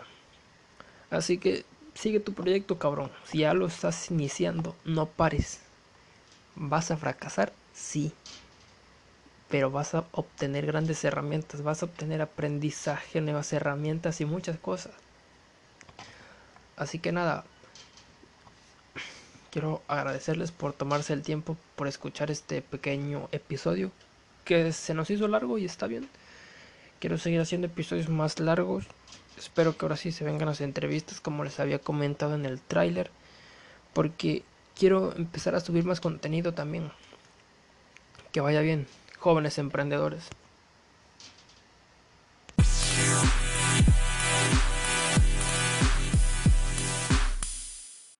Así 1.10 1.38
que 1.38 1.64
sigue 2.00 2.20
tu 2.20 2.32
proyecto, 2.32 2.78
cabrón. 2.78 3.10
Si 3.24 3.38
ya 3.38 3.54
lo 3.54 3.66
estás 3.66 4.10
iniciando, 4.10 4.74
no 4.84 5.06
pares. 5.06 5.60
¿Vas 6.56 6.90
a 6.90 6.96
fracasar? 6.96 7.52
Sí 7.72 8.12
pero 9.50 9.70
vas 9.70 9.94
a 9.94 10.04
obtener 10.12 10.64
grandes 10.64 11.04
herramientas, 11.04 11.62
vas 11.62 11.82
a 11.82 11.86
obtener 11.86 12.22
aprendizaje, 12.22 13.20
nuevas 13.20 13.52
herramientas 13.52 14.20
y 14.20 14.24
muchas 14.24 14.56
cosas. 14.56 14.92
Así 16.76 17.00
que 17.00 17.10
nada, 17.10 17.44
quiero 19.50 19.82
agradecerles 19.88 20.52
por 20.52 20.72
tomarse 20.72 21.12
el 21.12 21.22
tiempo, 21.22 21.56
por 21.74 21.88
escuchar 21.88 22.30
este 22.30 22.62
pequeño 22.62 23.28
episodio, 23.32 23.90
que 24.44 24.72
se 24.72 24.94
nos 24.94 25.10
hizo 25.10 25.26
largo 25.26 25.58
y 25.58 25.64
está 25.64 25.88
bien. 25.88 26.08
Quiero 27.00 27.18
seguir 27.18 27.40
haciendo 27.40 27.66
episodios 27.66 28.08
más 28.08 28.38
largos. 28.38 28.84
Espero 29.40 29.74
que 29.74 29.86
ahora 29.86 29.96
sí 29.96 30.12
se 30.12 30.22
vengan 30.22 30.48
las 30.48 30.60
entrevistas 30.60 31.18
como 31.18 31.44
les 31.44 31.60
había 31.60 31.78
comentado 31.78 32.34
en 32.34 32.44
el 32.44 32.60
tráiler, 32.60 33.10
porque 33.94 34.42
quiero 34.78 35.16
empezar 35.16 35.54
a 35.54 35.60
subir 35.60 35.84
más 35.86 35.98
contenido 35.98 36.52
también. 36.52 36.92
Que 38.32 38.42
vaya 38.42 38.60
bien 38.60 38.86
jóvenes 39.18 39.56
emprendedores. 39.56 40.28